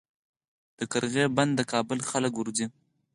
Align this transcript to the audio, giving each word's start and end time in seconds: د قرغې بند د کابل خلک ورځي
د 0.77 0.79
قرغې 0.91 1.25
بند 1.37 1.51
د 1.57 1.61
کابل 1.71 1.99
خلک 2.09 2.33
ورځي 2.35 2.65